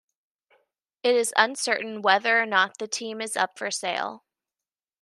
It 1.03 1.13
is 1.13 1.31
uncertain 1.37 2.01
whether 2.01 2.41
or 2.41 2.47
not 2.47 2.79
the 2.79 2.87
team 2.87 3.21
is 3.21 3.37
up 3.37 3.55
for 3.59 3.69
sale. 3.69 4.23